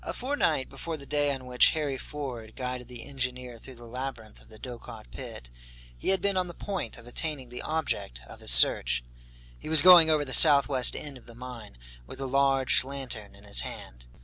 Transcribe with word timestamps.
A 0.03 0.13
fortnight 0.13 0.67
before 0.67 0.97
the 0.97 1.05
day 1.05 1.31
on 1.31 1.45
which 1.45 1.73
Harry 1.77 1.95
Ford 1.95 2.55
guided 2.55 2.87
the 2.87 3.05
engineer 3.05 3.59
through 3.59 3.75
the 3.75 3.85
labyrinth 3.85 4.41
of 4.41 4.49
the 4.49 4.57
Dochart 4.57 5.11
pit, 5.11 5.51
he 5.95 6.09
had 6.09 6.23
been 6.23 6.35
on 6.37 6.47
the 6.47 6.55
point 6.55 6.97
of 6.97 7.05
attaining 7.05 7.49
the 7.49 7.61
object 7.61 8.19
of 8.25 8.39
his 8.39 8.49
search. 8.49 9.03
He 9.59 9.69
was 9.69 9.83
going 9.83 10.09
over 10.09 10.25
the 10.25 10.33
southwest 10.33 10.95
end 10.95 11.19
of 11.19 11.27
the 11.27 11.35
mine, 11.35 11.77
with 12.07 12.19
a 12.19 12.25
large 12.25 12.83
lantern 12.83 13.35
in 13.35 13.43
his 13.43 13.61
hand. 13.61 14.07